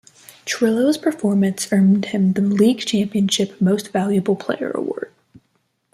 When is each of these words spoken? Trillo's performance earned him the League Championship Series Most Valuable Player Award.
Trillo's 0.47 0.97
performance 0.97 1.71
earned 1.71 2.05
him 2.05 2.33
the 2.33 2.41
League 2.41 2.79
Championship 2.79 3.49
Series 3.49 3.61
Most 3.61 3.89
Valuable 3.91 4.35
Player 4.35 4.71
Award. 4.71 5.13